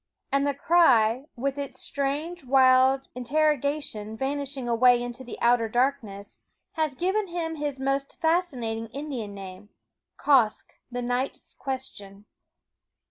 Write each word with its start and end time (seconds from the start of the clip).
And 0.31 0.47
the 0.47 0.55
cry, 0.55 1.25
with 1.35 1.59
its 1.59 1.79
strange, 1.79 2.43
wild 2.43 3.07
interrogation 3.13 4.17
vanishing 4.17 4.67
away 4.67 4.99
into 4.99 5.23
the 5.23 5.37
outer 5.39 5.69
darkness, 5.69 6.41
has 6.71 6.95
given 6.95 7.27
him 7.27 7.57
his 7.57 7.79
most 7.79 8.19
fascinating 8.19 8.87
Indian 8.87 9.35
name, 9.35 9.69
Quoskh 10.17 10.71
the 10.89 11.03
Night's 11.03 11.53
Question. 11.53 12.25